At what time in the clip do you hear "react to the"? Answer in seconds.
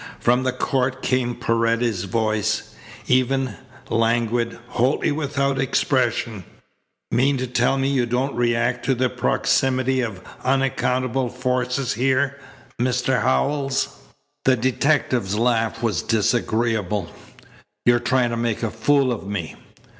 8.33-9.09